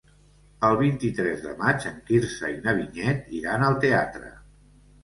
[0.69, 4.35] El vint-i-tres de maig en Quirze i na Vinyet iran al teatre.